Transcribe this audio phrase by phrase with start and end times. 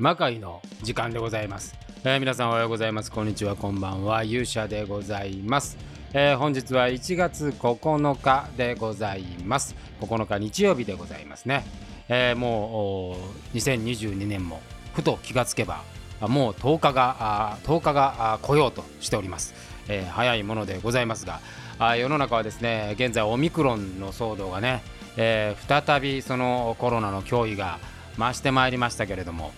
[0.00, 3.12] 魔界の時間でございます、えー、皆さんおはようございます。
[3.12, 3.54] こんにちは。
[3.54, 4.24] こんばんは。
[4.24, 5.76] 勇者でございます、
[6.14, 9.76] えー、本日は1月9日でございます。
[10.00, 11.66] 9日日曜日でございますね、
[12.08, 13.14] えー、も
[13.52, 14.62] う2022年も
[14.94, 15.82] ふと気がつけば
[16.22, 19.52] もう10日が10日が来ようとしております、
[19.88, 21.40] えー、早いものでございますが
[21.78, 24.82] あ世の中はですね現在オミクロンの騒動がね、
[25.18, 27.78] えー、再びそのコロナの脅威が
[28.16, 29.52] 増してまいりましたけれども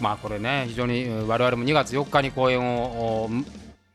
[0.00, 3.28] まあこれね非常に我々も2月4日に公演を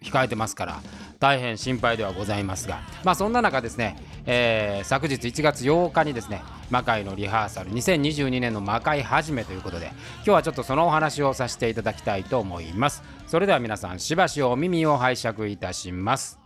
[0.02, 0.82] 控えてますから
[1.20, 13.04] 大変心配ではございますが、まあ、そんな中ですね、えー、昨日1月8日にですね魔界のリハーサル2022年の魔界始めということで今日はちょっとそのお話をさせていただきたいと思います。
[13.28, 16.40] それでは皆さんしばしお耳を拝借いたします。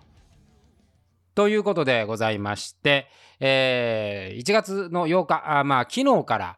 [1.36, 3.08] ということでございまして、
[3.40, 6.58] えー、1月の8日あまあ昨日から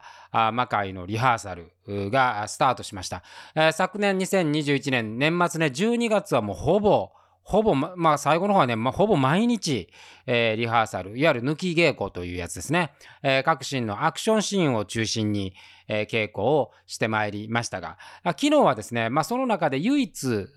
[0.52, 1.72] 魔界のリハーサル
[2.10, 3.22] がスタートしました、
[3.54, 7.10] えー、昨年2021年年末ね12月はもうほぼ
[7.46, 9.88] ほぼ、まあ、最後の方はね、まあ、ほぼ毎日、
[10.26, 12.92] えー、リハーサル、いわゆる抜き稽古というやつですね。
[13.22, 15.54] えー、各シーンのアクションシーンを中心に、
[15.86, 20.48] えー、稽古をしてまいりましたが、昨日はですね、まあ、その中で唯一、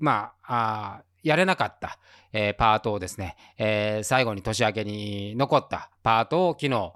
[0.00, 1.98] まあ、あやれなかった、
[2.34, 6.92] えー、パートをですね、えー、最後に年明けに残ったパートを昨日、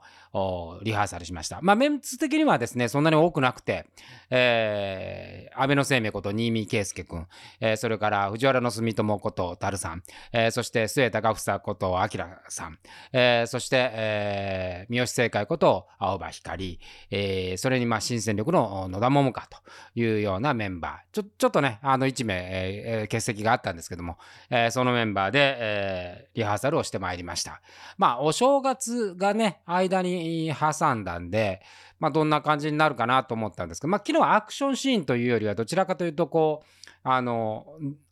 [0.82, 1.60] リハーサルしました。
[1.62, 3.86] まあ、メンツ的にはですね、そんなに多くなくて、
[4.30, 7.27] えー、安倍の生命こと新見圭介君、
[7.60, 10.02] えー、それから藤原の住友こと樽さん、
[10.33, 12.78] えー、そして末高房こと明さん、
[13.12, 16.80] えー、そして、えー、三好正解こと青葉光、
[17.11, 19.58] えー、それにまあ新戦力の野田桃香と
[19.94, 24.18] いうようなメンバー、ちょちょっとね、あの1名、えー、欠席があったんですけども、
[24.50, 27.61] えー、そのメンバーで、えー、リハーサルをしてまいりました。
[27.96, 31.63] まあ、お正月がね、間に挟んだんで、
[31.98, 37.67] まあ、どんな感じになるかなと思ったんですけど、まあ、昨日はアクションシーンというよりはどちらかというとこうあの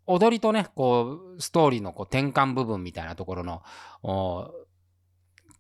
[0.07, 3.63] 踊りとねこうストーリーのこう転換部分みたいなところの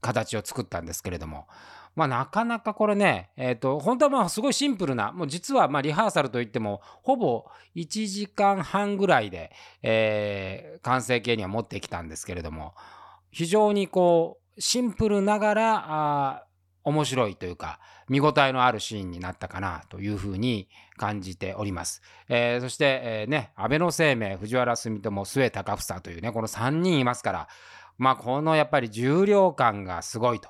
[0.01, 1.47] 形を作ったんですけれども。
[1.95, 7.45] まあ、なかなかこれね、えっ、ー、と、本当はまあすごいシンプルな、もう実はまあリハーサルといっても、ほぼ
[7.77, 12.75] 1時間半ぐらいで、えー、完成形には持ってきたんですけれども、
[13.31, 16.45] 非常にこう、シンプルながら、あ
[16.85, 22.03] 面白いというか見応えのあるシーンになったかなというふうに感じております。
[22.29, 27.49] えー、そして、えー、ね安倍晴明藤原住友末高房というねこの3人いますから
[27.97, 30.41] まあこのやっぱり重量感がすごい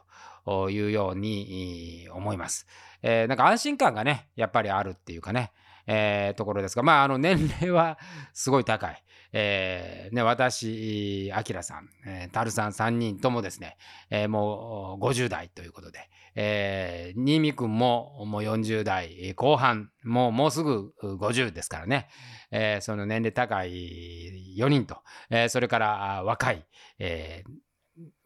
[0.45, 2.67] というように思います。
[3.03, 5.53] えー、なんか安心感がねやっぱりあるっていうかね
[5.87, 7.99] えー、ところですが、まあ、あの年齢は
[8.33, 9.05] すごい高い。
[9.37, 13.77] えー、ね、私、あきらさん、えー、たるさん3人ともですね、
[14.09, 22.09] えー、もう50代ということで、えー、新見くんももう40代後半、もうもうすぐ50ですからね、
[22.53, 24.99] えー、その年齢高い4人と、
[25.31, 26.65] えー、それから若い、
[27.01, 27.51] えー、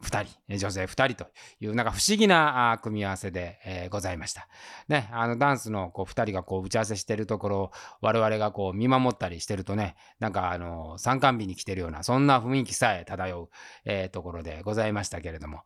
[0.02, 1.30] 2人、女性2人と
[1.60, 4.48] いう、なんか不思議な組み合わせで、えー、ございました。
[4.88, 7.70] ね、あのダンスのこう2人がこう打ち合わせしてるところを
[8.00, 13.48] 我々がこう見守ったりしてるとね、なんかあの参観日に来てるような、そんな雰囲気さえ漂う、
[13.84, 15.62] えー、ところでございましたけれども、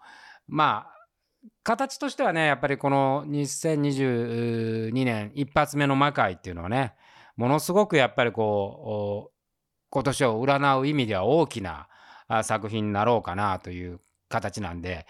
[0.48, 1.02] まあ、
[1.62, 6.94] 形としてはね、やっぱりこの2022年一発目の魔界っていうのはね、
[7.36, 9.32] ものすごくやっぱりこう、
[9.90, 11.88] 今年を占う意味では大きな
[12.42, 15.06] 作品になろうかなという形なんで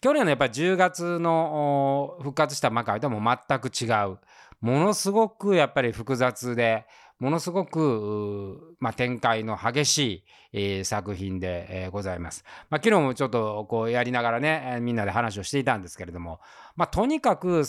[0.00, 4.18] 去年のやっぱり10月の復活した魔界とも全く違う
[4.60, 6.86] ものすごくやっぱり複雑で
[7.18, 12.42] ものすごく、まあ、展開の激しい、えー、作品で、えー、ございます。
[12.68, 16.40] まあ、昨日もちょっとこうやりながらね、みんなで話をしていたんですけれども、
[16.74, 17.62] まあ、とにかく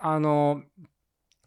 [0.00, 0.62] あの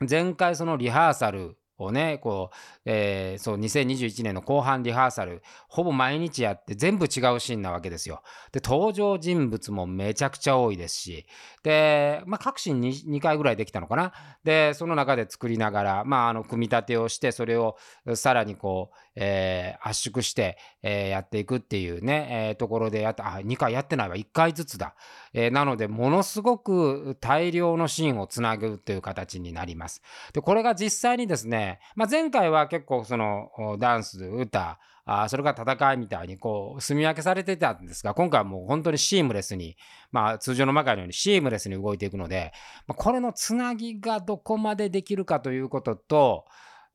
[0.10, 8.22] 前回そのリハーサルをね、こう、えー、そう、2021年の後半リハーサル、ほぼ毎日やって全部違うシーンなわけですよ。
[8.52, 11.26] で、登場人物もめちゃくちゃ多いですし、
[11.64, 14.14] で、まあ、各シーン 2, 2回ぐらいできたのかな。
[14.44, 17.78] で、その中で作りながら、まあ、あの、組み立てをして、それを
[18.16, 24.96] さらにこう、えー、圧縮して、えー、やっていくっていうね、えー、ところでやった、あ、2回やってないわ、1回ずつだ。
[25.34, 30.02] え、なので、ものすごく大量のシーンをつなぐという形になります。
[30.34, 39.76] で、これが実際にですね、まあ、前回は結構そのダンス、歌、あそれから戦いみたいにこう住み分けされてたんですが今回はもう本当にシームレスに、
[40.12, 42.54] まあ、通常の魔界のようにシームレスに動いていくので、
[42.88, 46.46] まあ、これのつなぎがどこまでできるかということと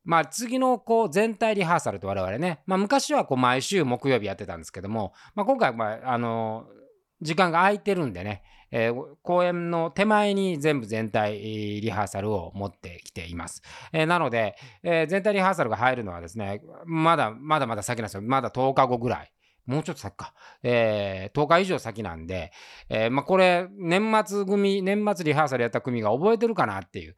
[0.03, 6.65] まあ、次のこう全体リハーサルと我々ね、まあ、昔はこう毎週木曜日やってたんですけども、まあ、今回はあの
[7.21, 11.39] 時間が空いてるんでね、えー、公演の手前に全部全体
[11.81, 13.61] リハーサルを持ってきています。
[13.91, 18.21] えー、なので、えー、全体リハーサルが入るのはですね、まだまだまだ先なんですよ。
[18.21, 19.31] まだ10日後ぐらい。
[19.65, 20.33] もうちょっと先か。
[20.63, 22.51] え、10日以上先なんで、
[22.89, 27.15] え、まあ、これ、年末組、年末リハーサルやった組が覚えてるかなっていう。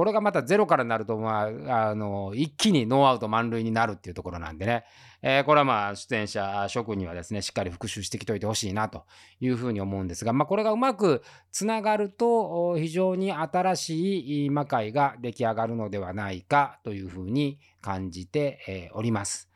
[0.00, 4.84] これがまたゼロからなると、まあ、あの、一気にノーアウト満塁になるっていうところなんでね。
[5.20, 9.04] えー、これはまあ、出演者諸君にはですね、しっかり復習してきておいてほしいなと
[9.40, 19.50] いうふうに思うんですが、まあ、これがうまくつながると、非常に新しい魔界が出来上がるのではないかというふうに感じております。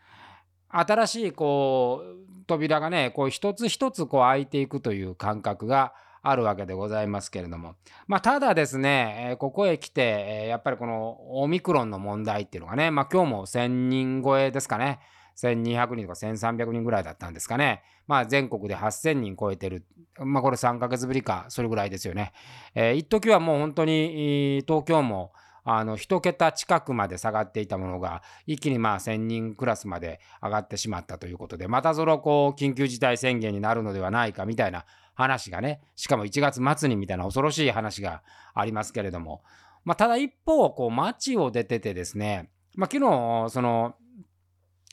[0.69, 5.95] 新しいこう扉がねこう一つ一つこう開いていくという感覚が
[6.25, 7.77] あるわけでございますけれども、
[8.07, 15.01] まあ、ただですね、ここへ来て、やっぱりこのオミクロンの問題っていうのがね、まあ、今日も1000人超えですかね、
[15.37, 19.85] 1200人とか1300人ぐらいだったんですかね、まあ、全国で8000人超えてる、
[20.19, 22.33] まあ、これ3ヶ月ぶりか、それぐらいですよね。
[22.75, 25.33] えー、一時はもう本当に東京も
[25.65, 34.85] あの1桁近くまで下がっていたものが一気にまあ1000人クラスまで上がってしまったということでまたそのこう緊急事態宣言になるのではないかみたいな
[35.15, 38.23] 話がねしかも1月末にみたいな恐ろしい話が
[38.55, 39.43] ありますけれども、
[39.85, 43.95] まあ、ただ一方こう街を出ててですね、まあ、昨日その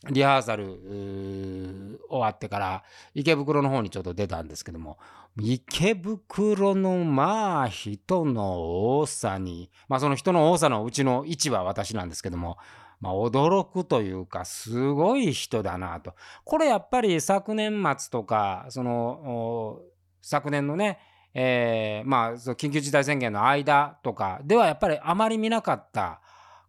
[0.10, 2.84] リハーサル終わってから
[3.14, 4.98] 池袋の方にちょっと出たんですけども
[5.40, 12.58] 池袋のまあ人の多さにまあその人の多さのうちの1は私なんですけども
[13.00, 16.16] まあ驚くというかすごい人だなと。
[16.46, 19.80] これやっぱり昨年末とかその
[20.22, 21.00] 昨年のね
[21.34, 26.20] えー、まあ緊急事態宣言の間とかではやっぱりあまり見なかった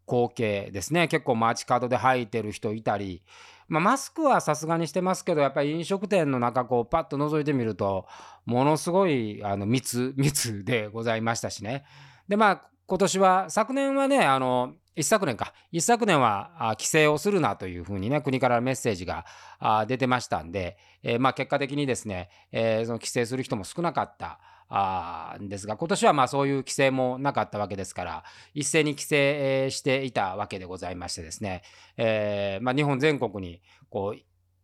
[0.07, 1.09] 光景ですね。
[1.09, 3.23] 結構街角で吐いてる人いたり、
[3.69, 8.07] まあ、マスクはさすがにしてますけどやっぱり飲食店の中こうパッと覗いてみると
[8.45, 11.85] ものすごいあの密密でございましたしね。
[12.29, 19.25] でまあ今年は昨年はねあの一昨年か一昨年は規制をするなというふうにね国からメッセージが
[19.87, 24.39] 出てましたんで、えー、まあ結果的にですね、えー、その規制する人も少なかった。
[24.75, 28.25] あですが今年はまあそういう規制もなかったわけですから
[28.55, 31.61] 一斉に規制していたわけでございましてですね、
[31.99, 33.61] えーまあ、日本全国に
[33.91, 34.21] こう、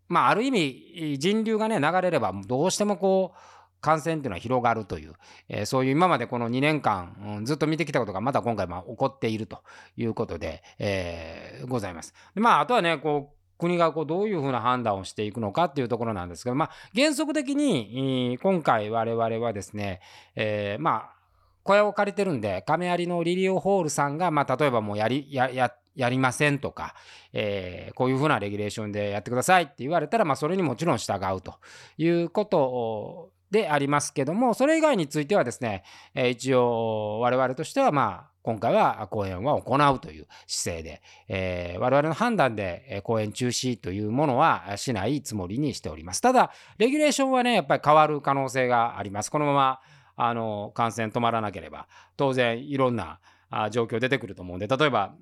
[0.09, 3.39] まあ、ある意味人流がね流れればどうしてもこう
[3.81, 5.15] 感染っていうのは広がるという、
[5.49, 9.63] えー、そういう今までこの2年間、うん、ずっと見てきたことがまた今回まあ起こっていると
[9.97, 12.15] いうことで、えー、ございます。
[12.35, 20.01] でまああとはねこう国がこうどういうふうな判断をしていくのかっていうところなんですけど、まあ、原則的に今回我々はですね、
[20.37, 21.19] えー、まあ
[21.65, 26.95] 小屋を借りてるんで亀有のリリオホールさんが、まあ、例えばもうやりやややりませんとか、
[27.33, 31.57] えー、こういうふうなレギュレーションでやってくださいって言われたら、まあ、それにもちろん従うと
[31.99, 35.83] いうことをでありますけどもそれ以外についてはですね、
[36.15, 46.23] えー、一応我々としてはまあ今回は講演は行うという姿勢で、えー、我々の判断で講演中止というものはしないつもりにしております。
[46.23, 49.31] ただ、レギュレーションはね、やっぱり変わる可能性があります。
[49.31, 49.81] このまま
[50.17, 53.21] あの感染止まらなければ、当然いろんな
[53.71, 55.15] 状況出てくると思うんで、例えば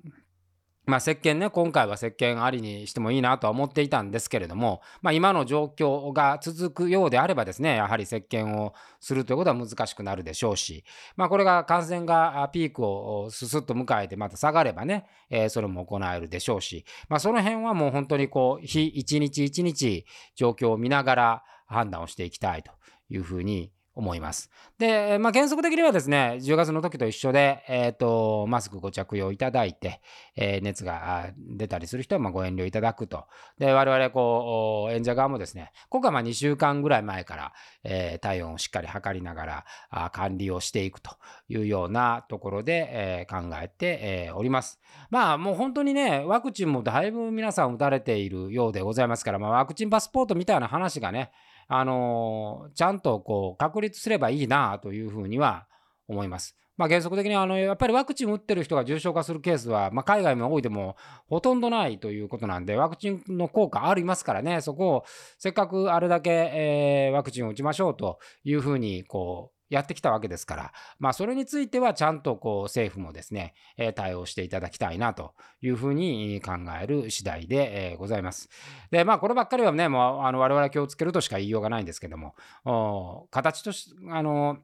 [0.87, 10.85] まあ、石鹸ね、今回は石鹸ありにしてもいいなとは思っていたんですけれども、まあ、今の状況が続くようであればですね、やはり石鹸をするということは難しくなるでしょうし、
[11.17, 22.71] まあ、これが感染がピークをすすっと迎えてまた下がればね、えー、それも行えるでしょうし、まあ、その辺はもう本当にこう、日一日一日状況を見ながら判断をしていきたいと
[23.09, 24.51] いうふうに思います。
[24.77, 30.01] で、まあ、原則的にはですね、10月の時と一緒で、え、ー、と、マスクご着用いただいて、
[30.35, 33.25] えー、熱が出たりする人はまご遠慮いただくと。
[33.57, 41.17] で、我々、こう、演者側もですね、今回はま2週間ぐらい前から、えー、体温をしっかり測りながら管理をしていくと
[41.49, 44.79] いうようなところで、え考えて、えおります。
[45.09, 51.31] まあ、もう本当にね、ワクチンもだいぶ皆さん打たれているようでございますから、まあ、ワクチンパスポートみたいな話がね、
[51.67, 55.67] あのちゃんとこう確立すればいいなというふうには
[56.07, 56.57] 思います。
[56.77, 60.95] まあ、原則的にあのやっぱりワクチン打ってる人が重症化するケースは、まあ、海外も多いでも
[61.27, 65.05] ほとんどないということなんでワクチンの効果ありますからねそこを
[65.39, 78.49] せっかくあれだけ、えー、ワクチンを打ちましょうというふうにこうやってきたわけですから、まあ、それについてはちゃんとこう政府もですね、え対応していただきたいなというふうに考える次第で、えございます。
[78.91, 84.57] で、まあ、こればっかりはね、もうあの我々気をつけるとしか言いようがないんですけども、形とし、あの、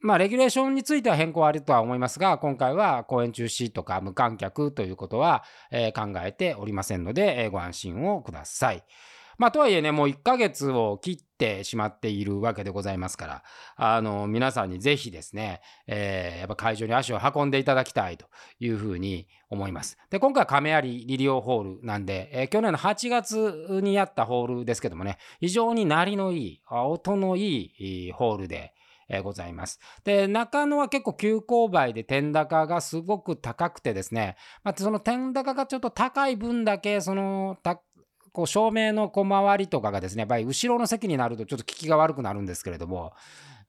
[0.00, 8.84] まあ、レギュレーションについては変更あるとは思いますが、今回は公演中止とか無観客ということは、え考えておりませんので、えご安心をください。
[9.38, 13.42] まあ、とはいえね、もう1ヶ月を切ってしまっているわけでございますから、
[13.76, 18.26] あの、皆さんにぜひですね、えー、やっぱ会場に足を運んでいただきたいと
[18.58, 19.98] いうふうに思います。
[20.10, 28.74] で、今回は亀有リリオホールなんで、えー、去年の8月にやったホールですけどもね、非常に鳴りのいい、音のいいホールで、
[29.08, 29.80] えー、ございます。
[30.04, 37.58] で、中野は結構急勾配で天高がすごく高くてですね、まあ、その天高がちょっと高い分だけ、その、
[38.34, 43.12] こう照明の小回りとかがですね、やっぱり後ろの席になるとちょっと効きが悪くなるんですけれども、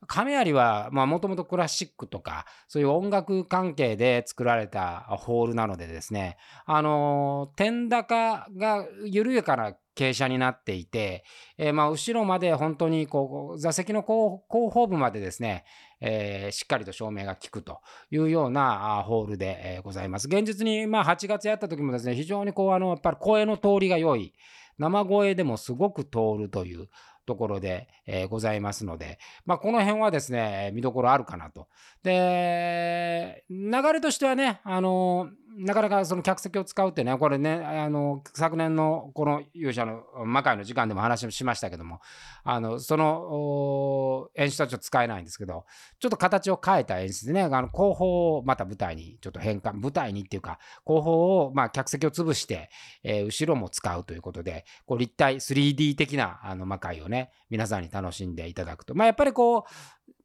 [0.08, 11.24] 亀有はもともとクラシックとかそういう音楽関係で作られたホールなのでですねあの天高が緩やかな傾斜になっていて、
[11.58, 15.64] えー、まあ後ろまで本当にこう座席の後方部までですね、
[16.08, 17.82] えー、しっかりと照明が効くと
[18.12, 20.28] いうようなホールで、えー、ございます。
[20.28, 24.34] 現実にまあ8月やった時もですね非常にこうあのやっぱり声の通りが良い
[24.78, 26.90] 生声でもすごく通るという
[27.26, 31.68] ところで、えー、ございますので、まあ、この辺はですね、見どころあるかなと。
[32.04, 42.02] で、流れとしてはね、あのーなかなかその客席を使うってね、これね、あの、昨年のこの勇者の魔界の時間でも話しましたけども、
[42.44, 45.66] あの、その演出はちょっと使えないんですけど、
[46.00, 52.70] ちょっと形を変えた演出でね、あの後方をまた舞台にちょっと変換、舞台にっていうか、後方を、ま、客席を潰して、
[53.04, 58.94] えー、後ろも使うということで、こう立体 3D 的なあの魔界をね、皆さんに楽しんでいただくと。
[58.94, 59.64] まあ、やっぱりこう、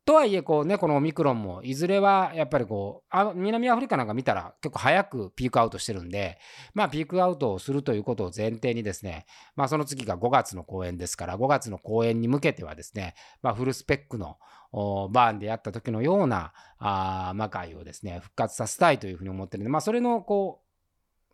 [0.04, 6.38] とはいえ、こうね、このオミクロンも、いずれはやっぱりこうあ、南アフリカなんか見たら結構早くピークアウトしてるんで、
[6.75, 9.26] まあ、ピークアウトをするということを前提にですね、
[9.57, 14.38] まあ、その次が5月の公演ですから、5月の公演に向けてはですね、まあ、フルスペックの
[14.73, 20.62] バーンでやった時のようなあ魔界をですね、復活させたいというふうに思ってるんで、まあ、それのこ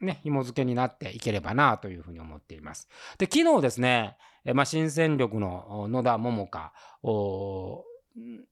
[0.00, 2.88] う、ね、紐付けになっていければなというふうに思っています。
[3.16, 4.18] で、昨日ですね、
[4.54, 6.72] まあ、新戦力の野田桃香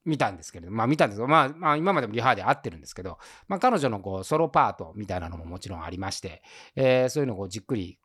[0.05, 3.17] 見たんですけれど、まあ見たんですけど、まあ、まあ、今までもリハで合ってるんですけど、
[3.47, 6.43] まあ彼女のこうソロパートみたいなのももちろんありまして、
[6.75, 7.97] えー、そういうのをじっくり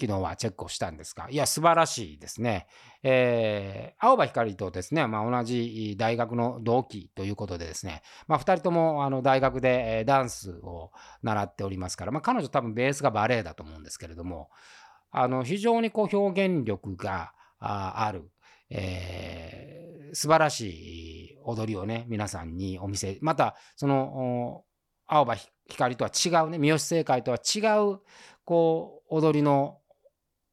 [0.00, 2.66] 昨日はチェックをしたんですが、いや、素晴らしいですね。
[3.04, 10.90] えー、青葉光とですね、まあ、同じ大学の同期ということでですね、まあ、2人ともあの大学でダンスを
[11.22, 14.50] 習っておりますから、まあ、彼女多分ベースがバレエだと思うんですけれども、
[15.12, 18.28] あの非常にこう表現力がある、
[18.68, 21.03] えー、素晴らしい
[21.44, 24.64] 踊りをね、皆さんにお見せ、また、その、
[25.06, 25.36] 青葉
[25.68, 27.60] 光とは違うね、三好正解とは違
[27.92, 28.00] う、
[28.44, 29.78] こう、踊りの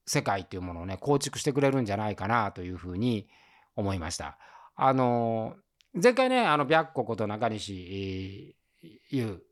[0.06, 3.28] 世界っていうものをね、構築してくれるんじゃないかなというふうに
[3.76, 4.38] 思いました。
[4.76, 5.56] あの、
[5.94, 8.56] 前回ね、あの、白子こと中西
[9.10, 9.44] 優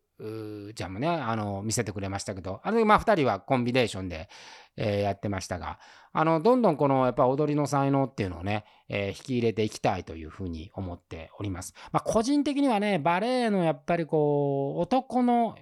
[0.75, 4.29] ちゃんもね、あの、見せてくれましたけど、あの、まあ、2人はコンビネーションで、
[4.75, 5.79] えー、やってましたが、
[6.11, 11.73] あの、どんどんこの、やっぱ踊りの才能っていうのをね、えー、引き入れていきたいというふうに思っております。
[11.91, 15.57] まあ、個人的にはね、バレエのやっぱりこう、男の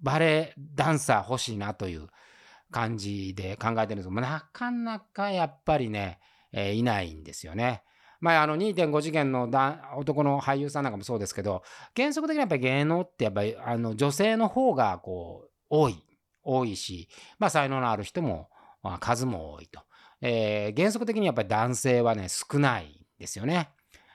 [0.00, 2.08] バレエダンサー欲しいなという
[2.70, 6.18] 感じで考えてるんですけど、なかなかやっぱりね、
[6.52, 7.82] えー、いないんですよね。
[8.26, 9.48] まあ、あの2.5次元の
[9.96, 11.62] 男の俳優さんなんかもそうですけど
[11.96, 16.02] 原則的にやっぱり芸能ってやっぱりあの女性の方がこう多い
[16.42, 18.48] 多いし、まあ、才能のある人も、
[18.82, 19.80] まあ、数も多いと、
[20.20, 22.88] えー、原則的にやっぱり男性はね少ないん
[23.20, 23.68] ですよね、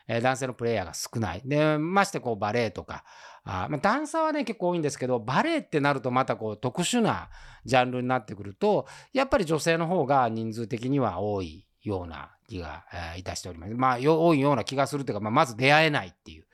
[0.10, 1.42] えー、男性のプレイヤーが少ない。
[1.46, 3.06] でましてこうバレエとか
[3.46, 7.30] あ、まあ、ダンサーはね結構多いんですけどバレエってなるとまたこう特殊な
[7.64, 12.84] ジャンルになってくるとやっぱり女性の方が人数的には多いような気が、
[13.18, 13.74] いたしております。
[13.74, 16.46] まあ、多いような気がするというか、まあ、まず出会えないっていう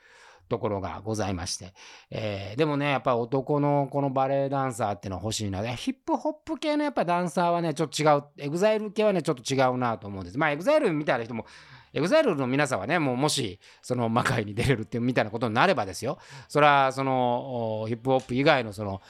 [0.48, 1.74] ところがございまして。
[2.12, 5.62] えー、でもね、やっぱ男のこのバレエダンサーっていうのは欲しいな。
[5.76, 8.24] ヒップホップ系のやっぱダンサーはね、ちょっと違う。
[8.38, 10.38] エグザイル系はね、ちょっと違うなと思うんです。
[10.38, 11.46] まあ、エグザイルみたいな人も、
[11.94, 16.20] エグザイルの皆さんはね、もうもし、その魔界に出れるっていうみたいなことになればですよ。
[16.48, 19.02] それは、その、ヒップホップ以外のその、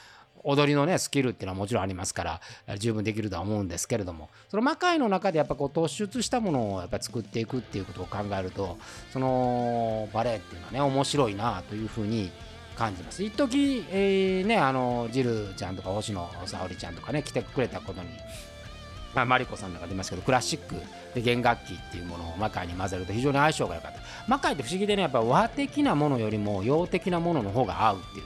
[0.48, 2.24] 踊りのねスキルっていうのはもちろんありますか
[2.66, 4.30] ら十分できるとは思うんですけれども。
[4.50, 8.78] その魔界の中でやっぱこう突出したものをやっぱ作っていくっていうことを考えると
[9.12, 12.32] そのバレエっていうのはね面白いなというふうに
[12.78, 13.24] 感じます。
[13.24, 18.08] 一時、えー、ねあのジルちゃんとか星野沙織ちゃんとかね来てくれたことに
[19.16, 20.76] まあ、マリコさんなんか出ますけどクラシック
[21.16, 24.00] で弦楽器っていうものを魔界に混ぜると非常に相性が良かった。
[24.28, 28.26] 魔界って不思議でねやっぱ和的なものよりも洋的なものの方が合うっていう。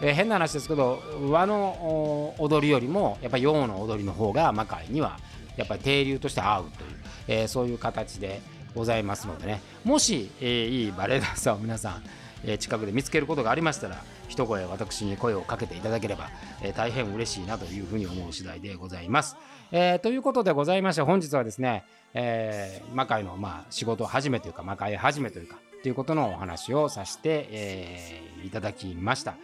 [0.00, 5.18] えー、変な話ですけど和の踊りよりもやっぱり洋の踊りの方が魔界には
[5.56, 6.90] やっぱり定流として合うという、
[7.28, 8.40] えー、そういう形で
[8.74, 12.02] ございますのでねもし、えー、いいバレエダンサーを皆さん、
[12.44, 16.30] えー、近くで見つけることがありましたら、一声私に声をかけていただければ、
[16.62, 19.36] えー、大変嬉しいなというふうに思う次第でございます。
[19.72, 29.34] えー、ということでございまして本日はですね、えー、魔界のまあ仕事始めというか魔界始めというかということのお話をさせて、えー、いただきました。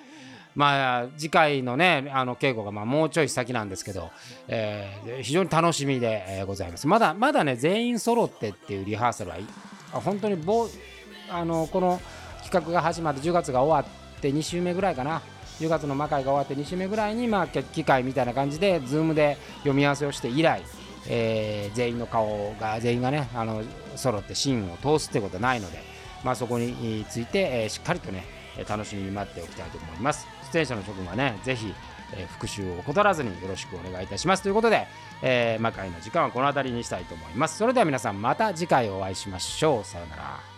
[0.54, 4.10] まあ、次回のね、あの稽古がまあもうちょい先なんですけど、
[4.48, 6.86] えー、非常に楽しみで、ございます。
[6.86, 9.36] まだ、まだね、全員揃ってっていうリハーサルは、
[9.92, 10.68] 本当にぼ
[11.30, 12.00] あのこの
[12.42, 15.22] 企画が始まって10月が終わって2週目ぐらいかな。
[15.60, 20.62] 10月の魔界が終わって2週目ぐらいに、まあ、機会みたいな感じで、ズームで読み合わせをして以来、
[21.08, 23.62] えー、全員の顔が、全員がね、あの
[23.94, 25.78] 揃ってシーンを通すってことはないので、
[26.24, 28.24] まあ、そこについて、えー、しっかりとね、
[28.68, 30.26] 楽しみに待っておきたいと思います。
[30.54, 31.74] 出演者の諸君はね、ぜひ、
[32.12, 34.42] えー、復習を怠らずによろしくお願いいたします。
[34.42, 34.86] ということで、
[35.20, 37.58] えー、魔界の時間はこの辺りにしたいと思います。
[37.58, 39.84] それでは皆さんまた次回お会いしましょう。
[39.84, 40.53] さようなら。